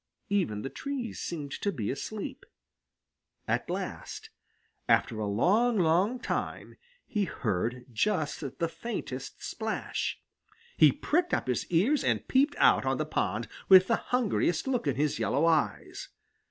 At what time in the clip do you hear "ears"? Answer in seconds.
11.67-12.03